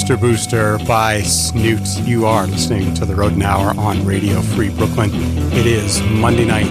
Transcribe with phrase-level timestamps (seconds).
[0.00, 1.86] Rooster Booster by Snoot.
[2.08, 5.10] You are listening to the Rodent Hour on Radio Free Brooklyn.
[5.52, 6.70] It is Monday night.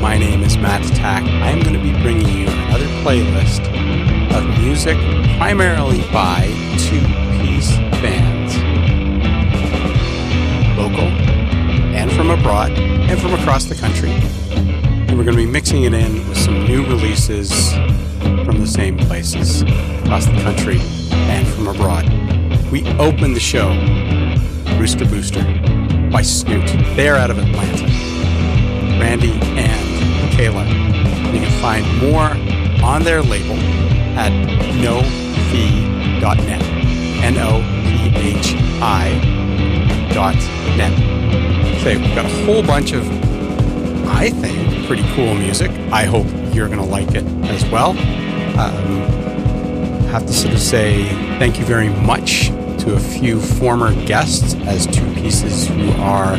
[0.00, 1.24] My name is Matt Tack.
[1.24, 3.66] I am going to be bringing you another playlist
[4.32, 4.96] of music
[5.38, 6.46] primarily by
[6.78, 7.00] two
[7.42, 8.54] piece bands,
[10.78, 11.08] local
[11.96, 14.12] and from abroad and from across the country.
[14.12, 17.72] And we're going to be mixing it in with some new releases
[18.44, 20.78] from the same places across the country
[21.10, 22.19] and from abroad.
[22.70, 23.70] We open the show,
[24.78, 25.42] Rooster Booster
[26.12, 26.64] by Snoot.
[26.94, 27.82] They are out of Atlanta.
[29.00, 30.68] Randy and Kayla.
[31.34, 32.36] You can find more
[32.84, 33.56] on their label
[34.16, 34.30] at
[34.78, 36.62] nophi.net.
[37.24, 39.18] N O P H I
[40.14, 40.36] dot
[40.76, 40.92] net.
[41.80, 43.04] Okay, we've got a whole bunch of,
[44.06, 45.72] I think, pretty cool music.
[45.90, 47.98] I hope you're going to like it as well.
[48.60, 49.20] Um,
[50.10, 51.08] have to sort of say
[51.38, 56.36] thank you very much to a few former guests as two pieces who are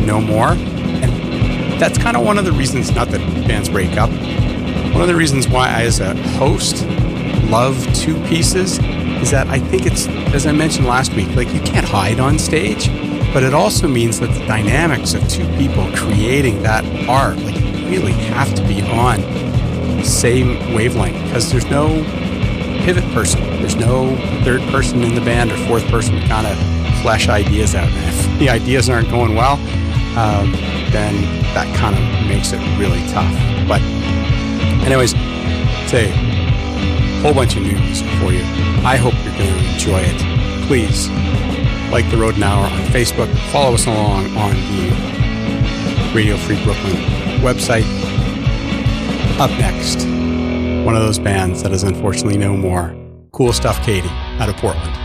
[0.00, 0.52] no more.
[0.52, 4.10] And that's kind of one of the reasons, not that bands break up,
[4.92, 6.86] one of the reasons why I, as a host,
[7.50, 8.78] love two pieces
[9.22, 12.38] is that I think it's, as I mentioned last week, like you can't hide on
[12.38, 12.88] stage,
[13.32, 17.54] but it also means that the dynamics of two people creating that art, like
[17.90, 19.20] really have to be on
[19.96, 21.86] the same wavelength because there's no
[22.84, 23.40] pivot person.
[23.60, 26.56] There's no third person in the band or fourth person to kind of
[27.02, 27.88] flesh ideas out.
[27.88, 29.54] And if the ideas aren't going well,
[30.18, 30.52] um,
[30.90, 31.22] then
[31.54, 33.32] that kind of makes it really tough.
[33.68, 33.80] But,
[34.84, 35.12] anyways,
[35.88, 38.42] say a whole bunch of new music for you.
[38.84, 40.66] I hope you're going to enjoy it.
[40.66, 41.08] Please
[41.92, 43.32] like the Rodent Hour on Facebook.
[43.52, 46.96] Follow us along on the Radio Free Brooklyn
[47.42, 47.86] website.
[49.38, 50.06] Up next
[50.84, 52.96] one of those bands that is unfortunately no more.
[53.30, 54.08] Kool Stuff Katie
[54.40, 55.01] out of Portland.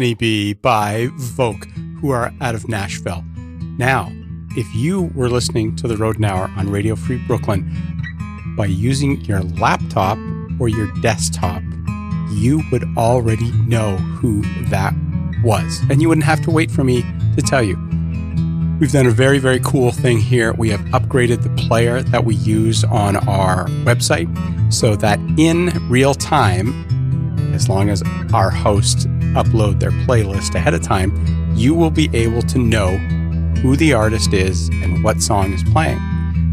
[0.00, 1.66] Honeybee by Volk,
[2.00, 3.22] who are out of Nashville.
[3.76, 4.10] Now,
[4.56, 7.70] if you were listening to the Rodent Hour on Radio Free Brooklyn
[8.56, 10.16] by using your laptop
[10.58, 11.62] or your desktop,
[12.32, 14.94] you would already know who that
[15.44, 15.82] was.
[15.90, 17.02] And you wouldn't have to wait for me
[17.36, 17.76] to tell you.
[18.80, 20.54] We've done a very, very cool thing here.
[20.54, 26.14] We have upgraded the player that we use on our website so that in real
[26.14, 31.12] time, as long as our hosts upload their playlist ahead of time,
[31.54, 32.96] you will be able to know
[33.60, 36.00] who the artist is and what song is playing.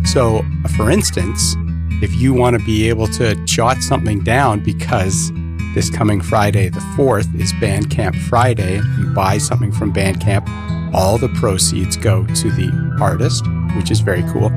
[0.05, 1.55] So, uh, for instance,
[2.01, 5.31] if you want to be able to jot something down because
[5.73, 10.47] this coming Friday, the 4th, is Bandcamp Friday, you buy something from Bandcamp,
[10.93, 14.51] all the proceeds go to the artist, which is very cool.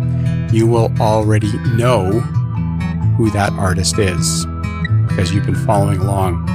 [0.53, 2.21] You will already know
[3.17, 4.47] who that artist is
[5.09, 6.47] because you've been following along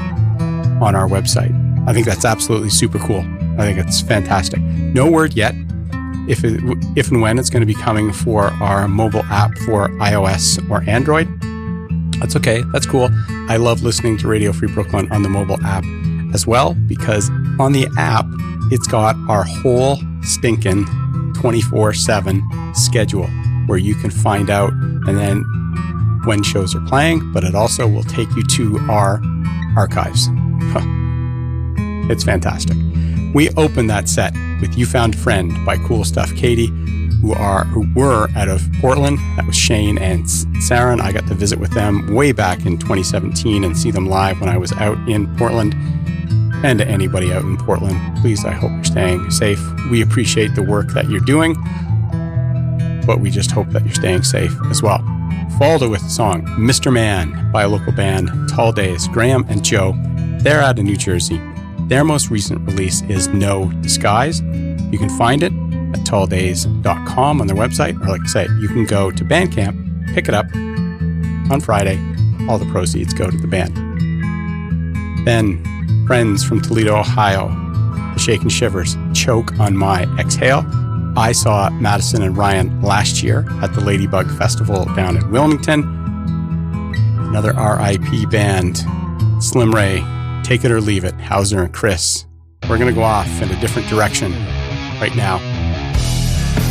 [0.82, 1.54] on our website.
[1.88, 3.24] I think that's absolutely super cool.
[3.58, 4.60] I think it's fantastic.
[4.60, 5.54] No word yet
[6.28, 6.60] if it,
[6.96, 10.84] if and when it's going to be coming for our mobile app for iOS or
[10.90, 11.28] Android.
[12.20, 12.64] That's okay.
[12.72, 13.10] That's cool.
[13.50, 15.84] I love listening to Radio Free Brooklyn on the mobile app
[16.34, 18.26] as well because on the app
[18.72, 20.86] it's got our whole stinking
[21.36, 23.28] 24/7 schedule
[23.68, 25.44] where you can find out and then
[26.26, 29.22] when shows are playing, but it also will take you to our
[29.78, 30.28] archives.
[32.12, 32.78] it's fantastic.
[33.34, 36.72] We opened that set with You Found Friend by Kool Stuff Katie,
[37.22, 39.18] who are who were out of Portland.
[39.36, 40.30] That was Shane and
[40.62, 44.40] Sarah, I got to visit with them way back in 2017 and see them live
[44.40, 45.76] when I was out in Portland.
[46.64, 49.60] And to anybody out in Portland, please, I hope you're staying safe.
[49.92, 51.56] We appreciate the work that you're doing,
[53.06, 55.00] but we just hope that you're staying safe as well.
[55.60, 56.92] Followed with the song Mr.
[56.92, 59.94] Man by a local band, Tall Days, Graham and Joe.
[60.46, 61.42] They're out of New Jersey.
[61.88, 64.42] Their most recent release is No Disguise.
[64.42, 68.86] You can find it at talldays.com on their website, or like I say, you can
[68.86, 70.46] go to Bandcamp, pick it up
[71.52, 71.98] on Friday.
[72.48, 73.76] All the proceeds go to the band.
[75.26, 77.48] Then, friends from Toledo, Ohio,
[78.14, 80.64] the Shakin' Shivers, Choke on My Exhale.
[81.18, 85.82] I saw Madison and Ryan last year at the Ladybug Festival down in Wilmington.
[87.30, 88.86] Another RIP band,
[89.42, 90.04] Slim Wray,
[90.46, 92.28] Take It or Leave It, Hauser and Chris.
[92.70, 94.32] We're going to go off in a different direction
[95.02, 95.40] right now.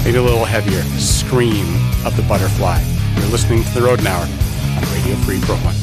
[0.04, 0.80] Maybe a little heavier.
[1.00, 1.66] Scream
[2.06, 2.80] of the Butterfly.
[3.16, 5.74] You're listening to The Rodent Hour on Radio Free Brooklyn.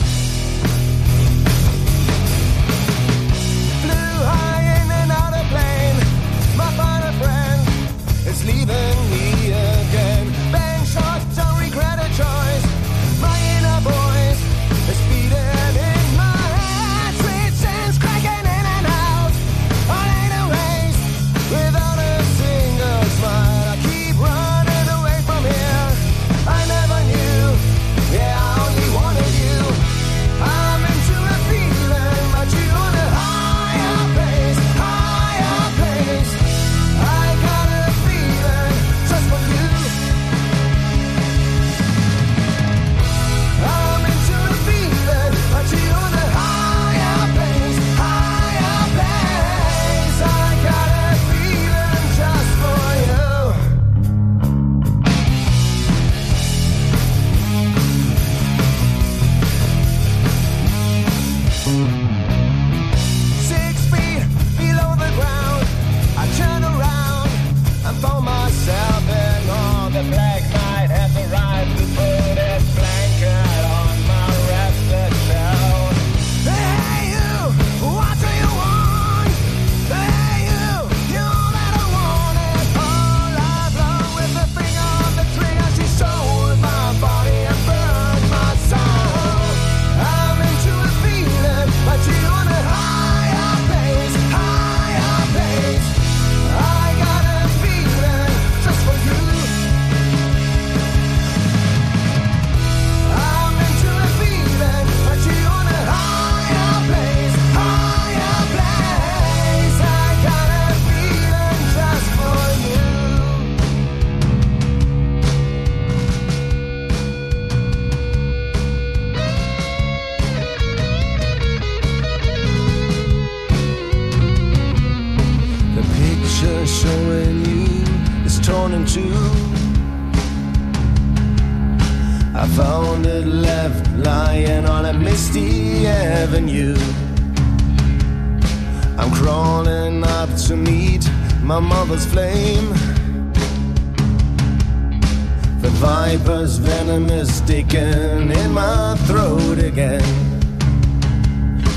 [145.79, 150.03] Viper's venom is sticking in my throat again.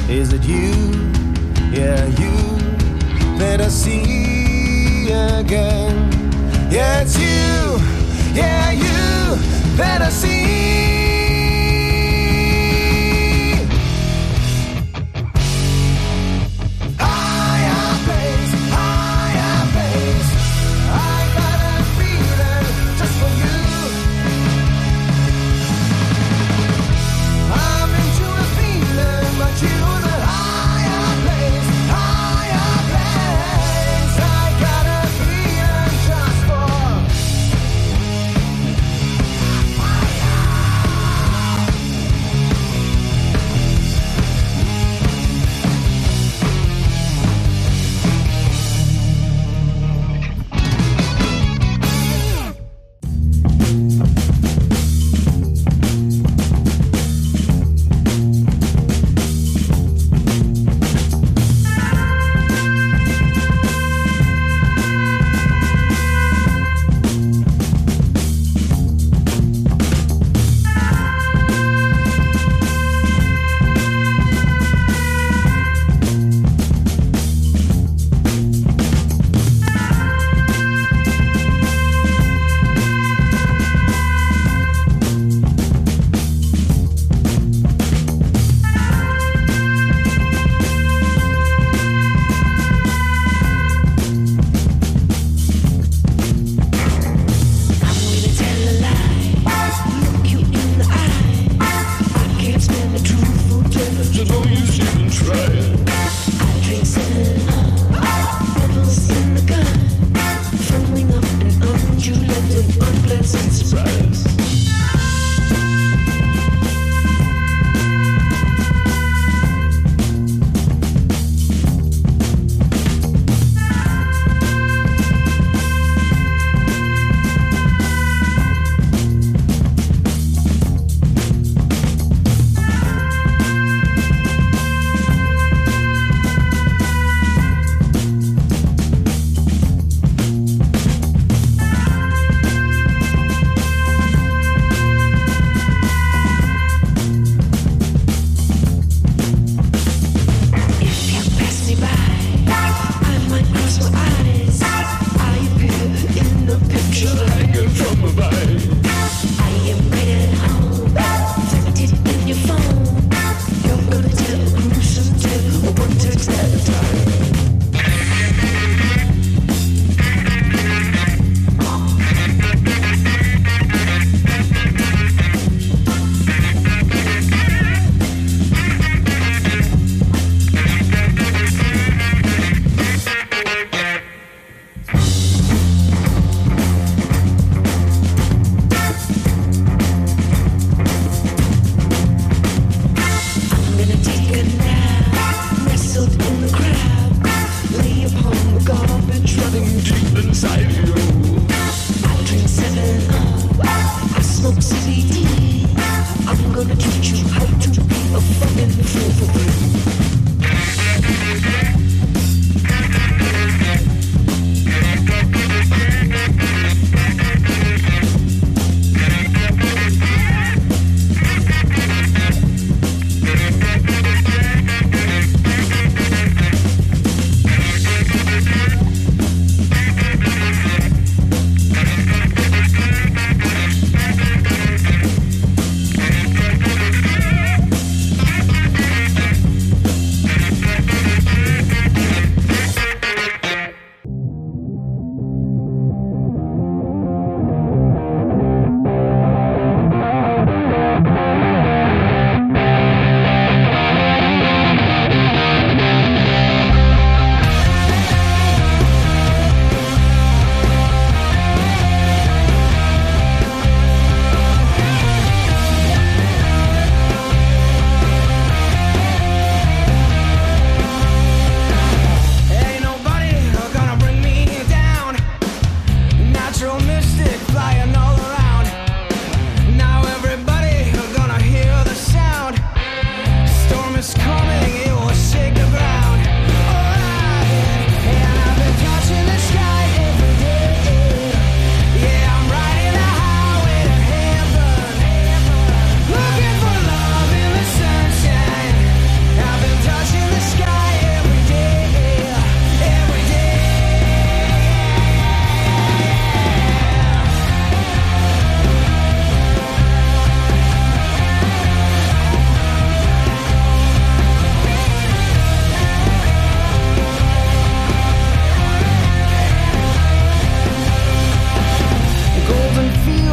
[0.09, 0.73] Is it you?
[1.73, 2.35] Yeah, you
[3.39, 6.11] that I see again.
[6.71, 7.79] Yeah, it's you.
[8.35, 9.37] Yeah, you
[9.77, 10.94] that I see.
[103.03, 105.84] truth, I don't know even trying.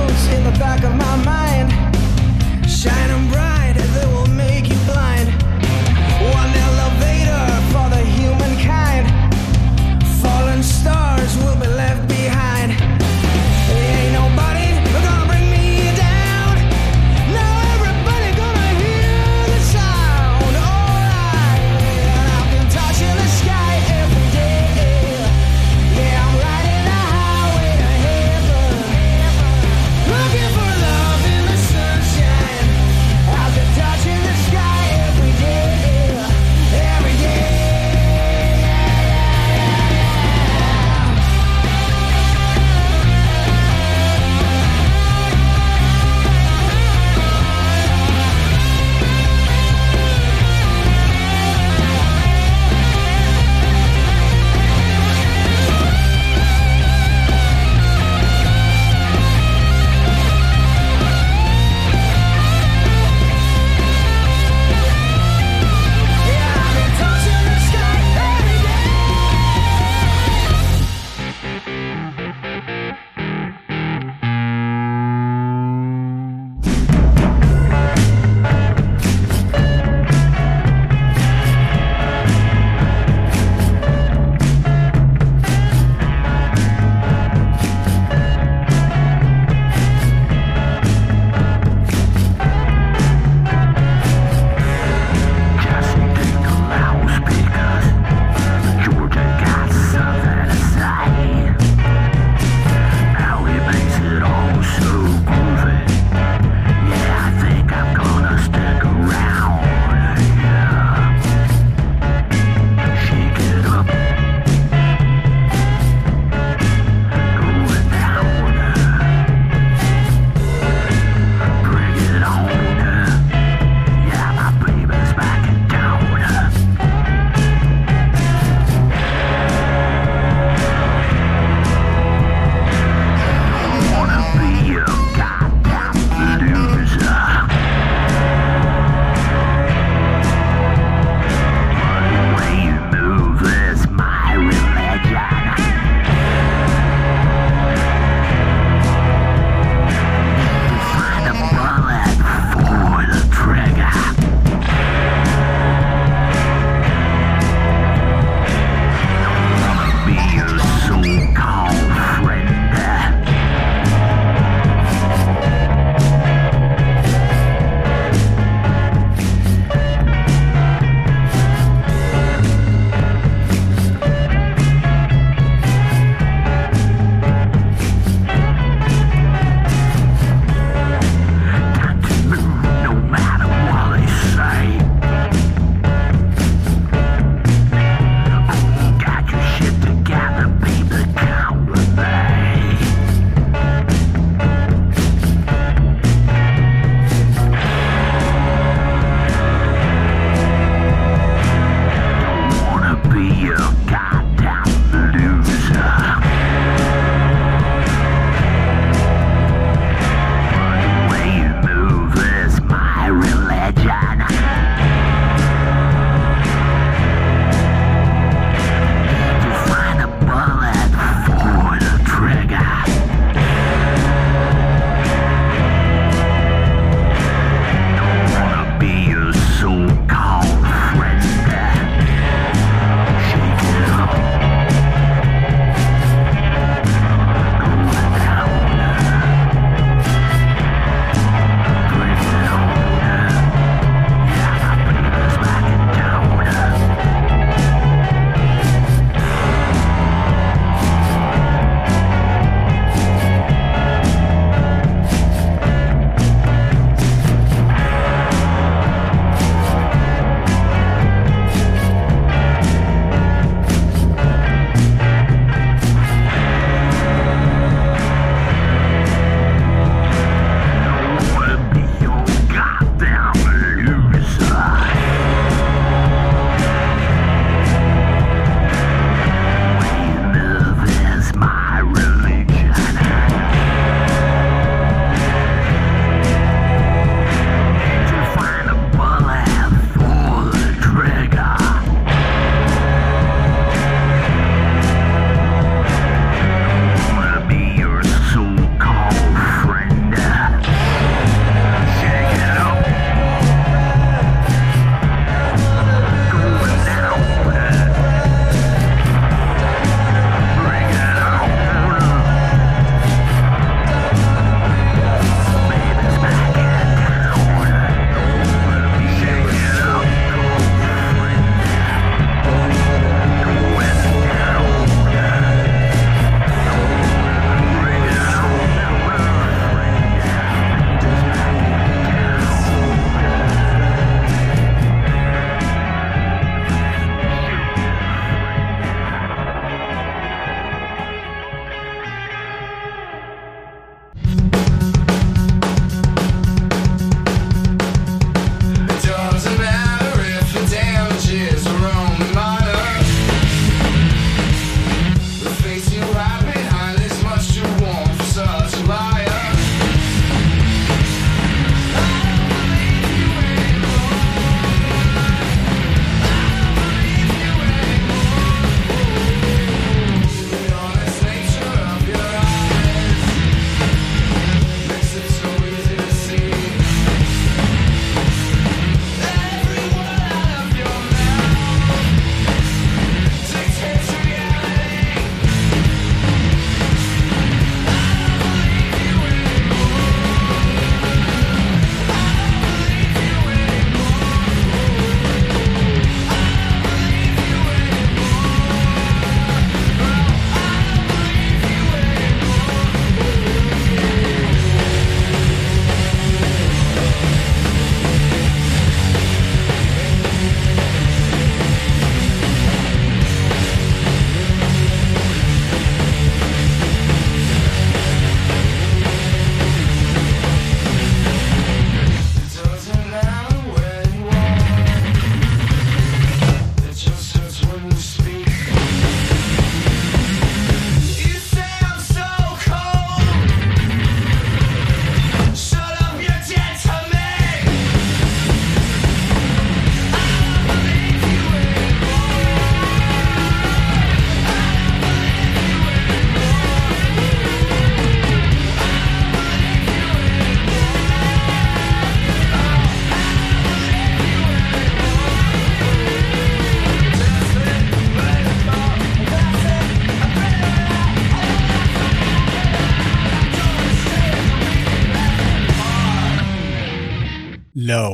[0.09, 1.71] in the back of my mind,
[2.67, 3.60] shining bright.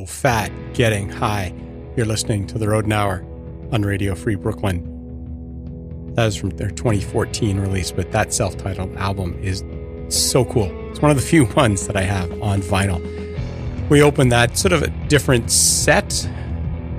[0.07, 1.53] Fat, getting high.
[1.95, 3.25] You're listening to The Road and Hour
[3.71, 4.93] on Radio Free Brooklyn.
[6.15, 9.63] That is from their 2014 release, but that self titled album is
[10.09, 10.71] so cool.
[10.89, 12.99] It's one of the few ones that I have on vinyl.
[13.89, 16.09] We opened that sort of a different set,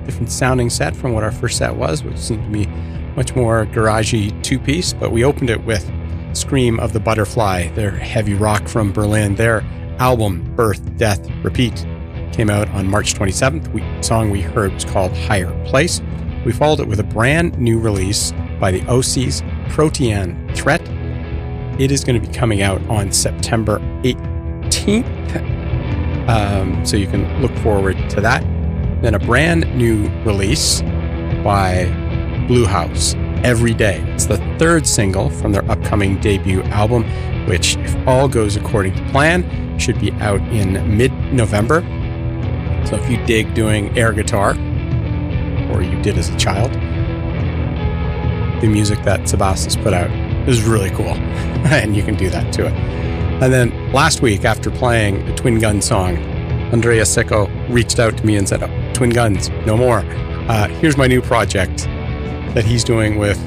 [0.05, 2.67] different sounding set from what our first set was, which seemed to be
[3.15, 5.89] much more garagey two piece, but we opened it with
[6.33, 9.35] Scream of the Butterfly, their heavy rock from Berlin.
[9.35, 9.61] Their
[9.97, 11.85] album, Birth, Death, Repeat,
[12.39, 13.73] came out on March 27th.
[13.73, 16.01] The song we heard was called Higher Place.
[16.45, 18.31] We followed it with a brand new release
[18.61, 20.79] by the OCs, Protean Threat.
[21.81, 25.49] It is going to be coming out on September 18th.
[26.29, 28.41] Um, so you can look forward to that.
[29.01, 30.79] Then a brand new release
[31.43, 31.87] by
[32.47, 34.01] Bluhauz, Every Day.
[34.13, 37.03] It's the third single from their upcoming debut album,
[37.49, 41.83] which, if all goes according to plan, should be out in mid November.
[42.87, 44.51] So if you dig doing air guitar,
[45.71, 46.71] or you did as a child,
[48.61, 50.09] the music that Sebastian's put out
[50.47, 51.07] is really cool,
[51.67, 52.73] and you can do that to it.
[53.41, 56.17] And then last week, after playing a Twin Gun song,
[56.73, 60.03] Andrea Secco reached out to me and said, oh, Twin Guns, no more.
[60.49, 61.85] Uh, here's my new project
[62.53, 63.39] that he's doing with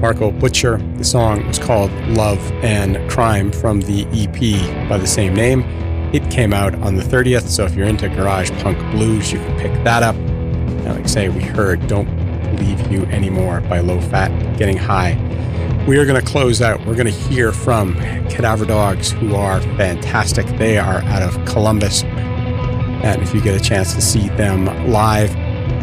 [0.00, 0.78] Marco Butcher.
[0.96, 5.62] The song was called Love and Crime from the EP by the same name.
[6.14, 9.58] It came out on the 30th, so if you're into garage punk blues, you can
[9.58, 10.14] pick that up.
[10.14, 12.06] And like I say, we heard Don't
[12.54, 15.14] Believe You Anymore by Low Fat Getting High.
[15.88, 16.78] We are going to close out.
[16.86, 17.96] We're going to hear from
[18.30, 20.46] Cadaver Dogs, who are fantastic.
[20.56, 22.04] They are out of Columbus.
[22.04, 25.34] And if you get a chance to see them live,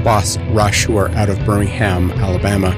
[0.01, 2.71] Boss Rush, who are out of Birmingham, Alabama,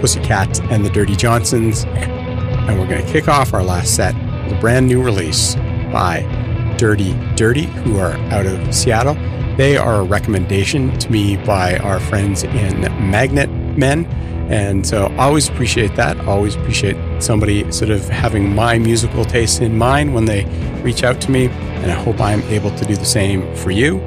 [0.00, 1.82] Pussycat, and the Dirty Johnsons.
[1.82, 4.14] And we're going to kick off our last set
[4.44, 5.56] with a brand new release
[5.92, 6.45] by
[6.76, 9.14] Dirty Dirty, who are out of Seattle.
[9.56, 14.06] They are a recommendation to me by our friends in Magnet Men.
[14.50, 16.20] And so I always appreciate that.
[16.26, 20.44] Always appreciate somebody sort of having my musical taste in mind when they
[20.82, 21.46] reach out to me.
[21.48, 23.98] And I hope I'm able to do the same for you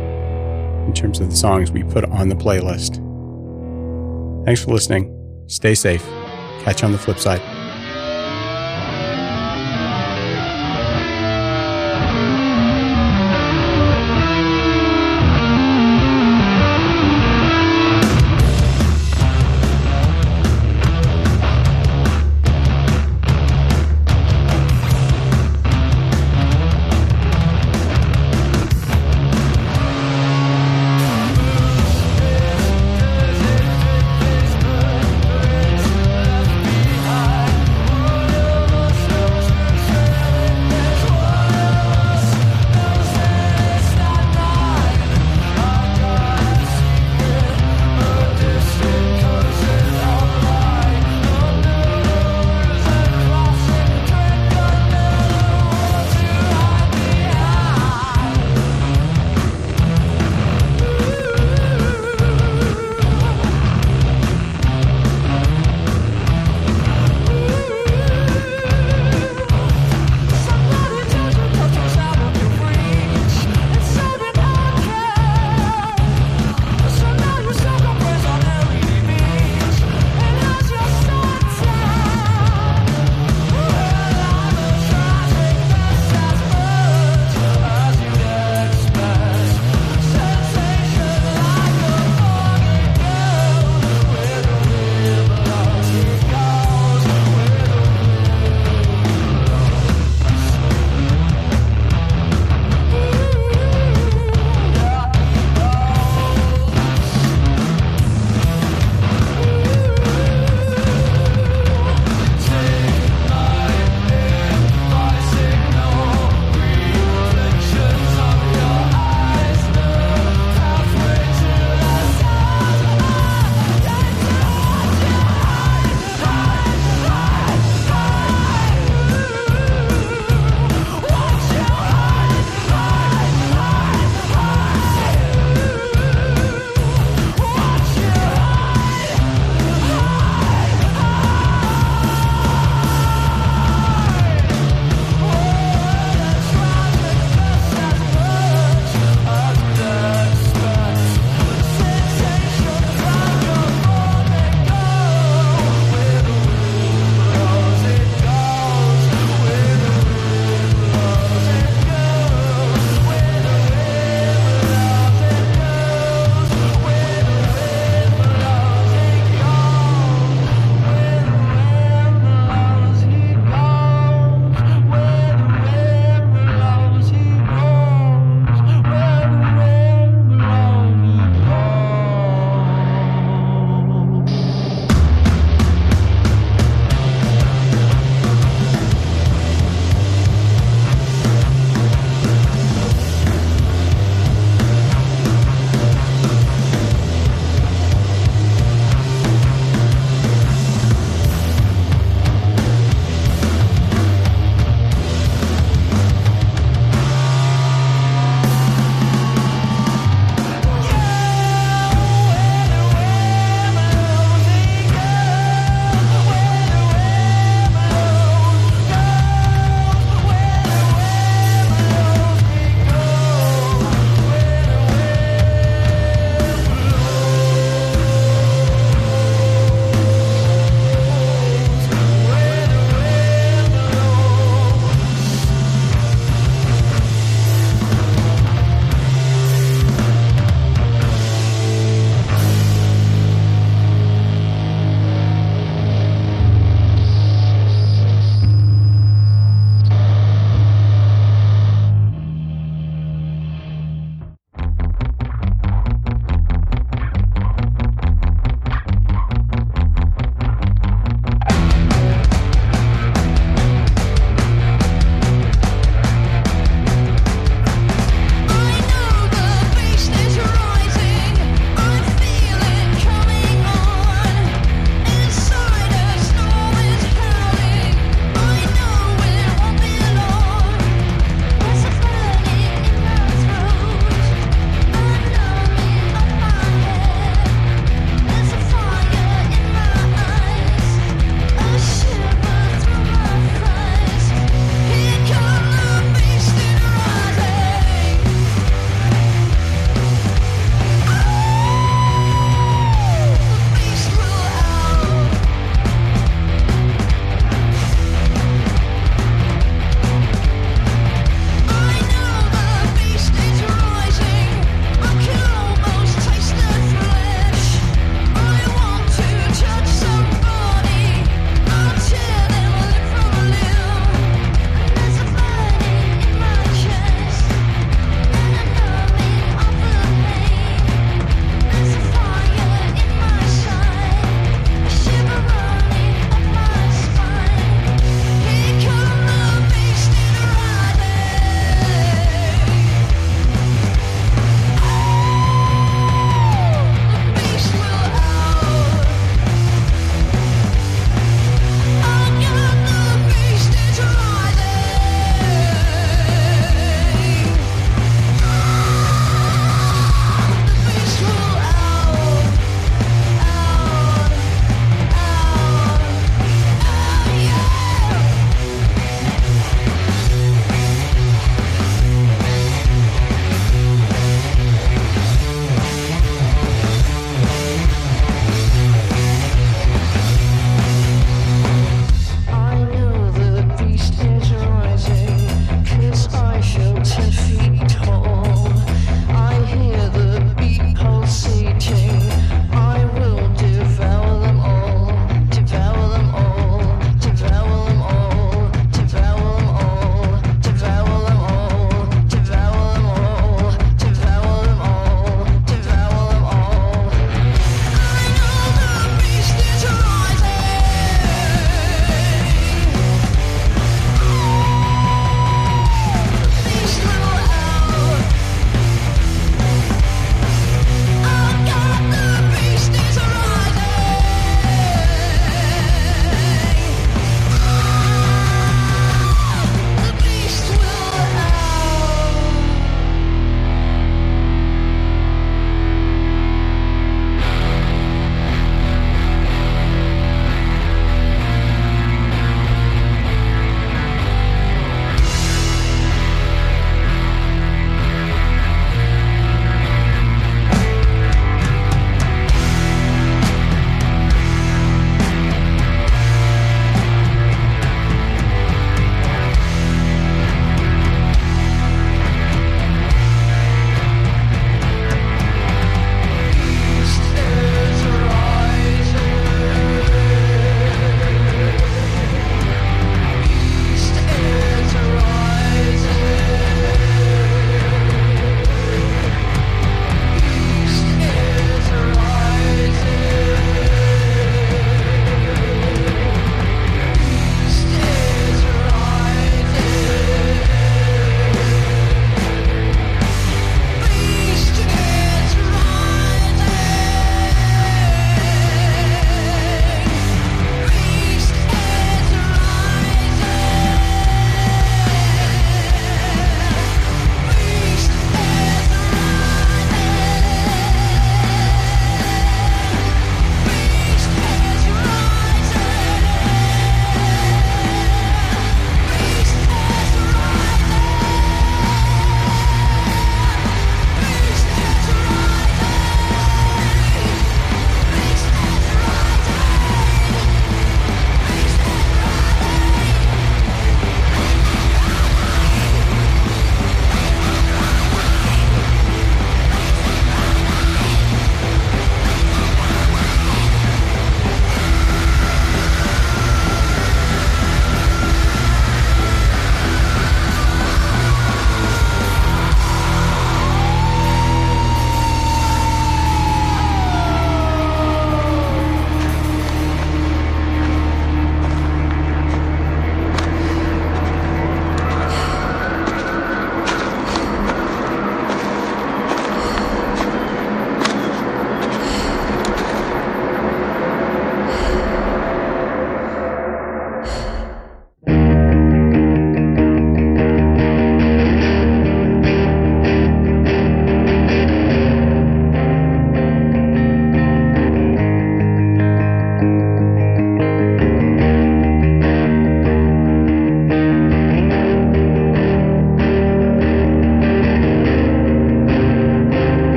[0.86, 2.95] in terms of the songs we put on the playlist.
[4.45, 5.15] Thanks for listening.
[5.47, 6.03] Stay safe.
[6.63, 7.41] Catch you on the flip side.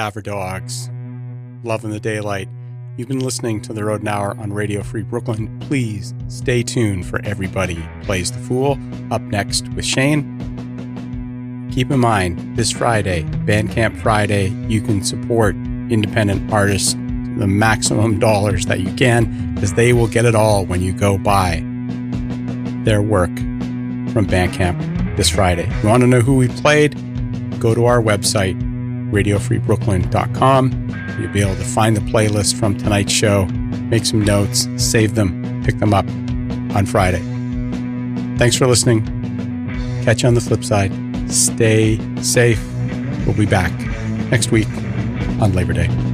[0.00, 0.88] Cadaver Dogs,
[1.62, 2.48] Love in the Daylight.
[2.96, 5.60] You've been listening to the Road and Hour on Radio Free Brooklyn.
[5.60, 8.78] Please stay tuned for Everybody Plays the Fool
[9.10, 10.24] up next with Shane.
[11.70, 18.18] Keep in mind, this Friday, Bandcamp Friday, you can support independent artists to the maximum
[18.18, 21.56] dollars that you can, because they will get it all when you go buy
[22.86, 23.36] their work
[24.14, 25.70] from Bandcamp this Friday.
[25.82, 26.94] You want to know who we played?
[27.60, 28.58] Go to our website,
[29.10, 31.18] radiofreebrooklyn.com.
[31.20, 33.44] You'll be able to find the playlist from tonight's show,
[33.90, 36.06] make some notes, save them, pick them up
[36.74, 37.22] on Friday.
[38.38, 39.04] Thanks for listening.
[40.04, 40.92] Catch you on the flip side.
[41.30, 42.64] Stay safe.
[43.26, 43.72] We'll be back
[44.30, 44.68] next week
[45.40, 46.09] on Labor Day.